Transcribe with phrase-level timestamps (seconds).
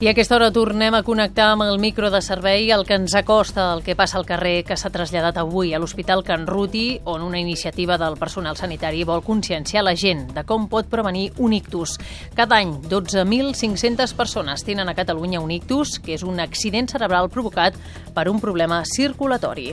[0.00, 3.16] I a aquesta hora tornem a connectar amb el micro de servei el que ens
[3.18, 7.24] acosta del que passa al carrer que s'ha traslladat avui a l'Hospital Can Ruti, on
[7.26, 11.96] una iniciativa del personal sanitari vol conscienciar la gent de com pot prevenir un ictus.
[12.38, 17.74] Cada any, 12.500 persones tenen a Catalunya un ictus, que és un accident cerebral provocat
[18.14, 19.72] per un problema circulatori.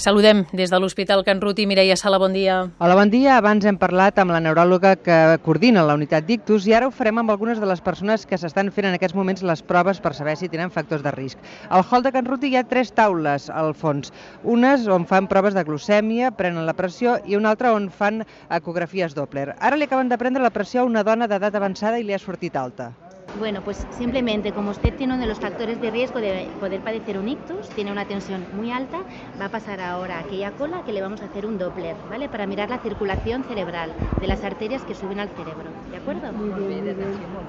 [0.00, 1.66] Saludem des de l'Hospital Can Ruti.
[1.68, 2.70] Mireia Sala, bon dia.
[2.80, 3.34] Hola, bon dia.
[3.36, 7.20] Abans hem parlat amb la neuròloga que coordina la unitat d'ictus i ara ho farem
[7.20, 10.38] amb algunes de les persones que s'estan fent en aquests moments les proves per saber
[10.40, 11.44] si tenen factors de risc.
[11.68, 14.08] Al hall de Can Ruti hi ha tres taules al fons.
[14.40, 19.12] Unes on fan proves de glucèmia, prenen la pressió i una altra on fan ecografies
[19.12, 19.50] Doppler.
[19.60, 22.24] Ara li acaben de prendre la pressió a una dona d'edat avançada i li ha
[22.24, 22.94] sortit alta.
[23.32, 27.16] Bueno, pues simplemente como usted tiene uno de los factores de riesgo de poder padecer
[27.16, 29.06] un ictus, tiene una tensión muy alta,
[29.40, 32.28] va a pasar ahora a aquella cola que le vamos a hacer un Doppler, ¿vale?
[32.28, 36.32] Para mirar la circulación cerebral de las arterias que suben al cerebro, ¿de acuerdo?
[36.32, 37.46] Muy bien, muy bien.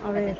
[0.00, 0.38] A ver.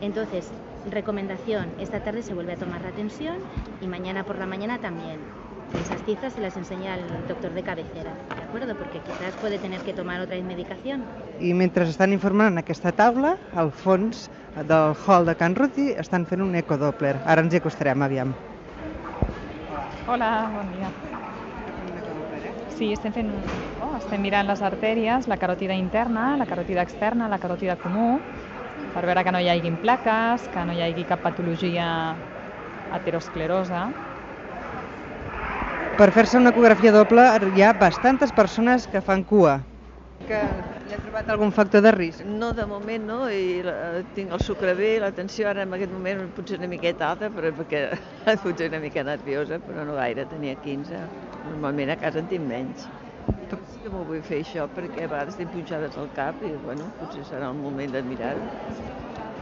[0.00, 3.42] Entonces, recomendación, esta tarde se vuelve a tomar la tensión
[3.78, 5.47] y mañana por la mañana también.
[5.76, 8.74] Esas cifras se las enseña el doctor de cabecera, ¿de acuerdo?
[8.74, 11.04] Porque quizás puede tener que tomar otra medicación.
[11.40, 16.26] I mentre estan informant en aquesta taula, al fons del hall de Can Ruti estan
[16.26, 17.14] fent un ecodoppler.
[17.24, 18.32] Ara ens hi acostarem, aviam.
[20.08, 20.90] Hola, bon dia.
[22.74, 23.30] Sí, estem fent...
[23.78, 28.18] Oh, estem mirant les artèries, la caròtida interna, la caròtida externa, la caròtida comú,
[28.94, 32.16] per veure que no hi hagi plaques, que no hi hagi cap patologia
[32.90, 33.86] aterosclerosa.
[35.98, 37.24] Per fer-se una ecografia doble
[37.56, 39.56] hi ha bastantes persones que fan cua.
[40.28, 40.38] Que
[40.86, 42.22] li ha trobat algun factor de risc?
[42.22, 43.74] No, de moment no, i la,
[44.14, 47.50] tinc el sucre bé, la tensió ara en aquest moment potser una miqueta alta, però
[47.58, 47.82] perquè
[48.44, 51.02] potser una mica nerviosa, però no gaire, tenia 15.
[51.48, 52.86] Normalment a casa en tinc menys.
[53.58, 56.92] Sí que m'ho vull fer això, perquè a vegades tinc punxades al cap i, bueno,
[57.02, 58.46] potser serà el moment de mirar-ho.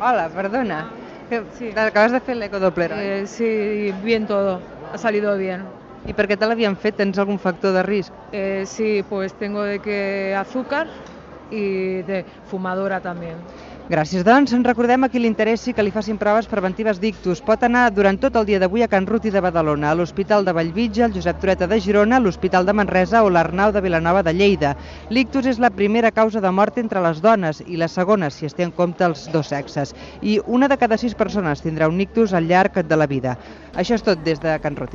[0.00, 0.86] Hola, perdona.
[1.28, 1.74] Que Sí.
[1.76, 3.04] Acabes de fer oi?
[3.04, 4.62] Eh, sí, bien todo,
[4.92, 5.66] ha salido bien.
[6.06, 6.96] I per què te l'havien fet?
[7.00, 8.14] Tens algun factor de risc?
[8.32, 10.86] Eh, sí, pues tengo de que azúcar
[11.50, 13.36] y de fumadora también.
[13.86, 14.50] Gràcies, doncs.
[14.50, 17.38] En recordem a qui li interessi que li facin proves preventives d'ictus.
[17.46, 20.54] Pot anar durant tot el dia d'avui a Can Ruti de Badalona, a l'Hospital de
[20.56, 24.34] Vallvitge, al Josep Tureta de Girona, a l'Hospital de Manresa o l'Arnau de Vilanova de
[24.34, 24.74] Lleida.
[25.08, 28.58] L'ictus és la primera causa de mort entre les dones i la segona, si es
[28.58, 29.94] té en compte els dos sexes.
[30.20, 33.38] I una de cada sis persones tindrà un ictus al llarg de la vida.
[33.78, 34.84] Això és tot des de Can Ruti.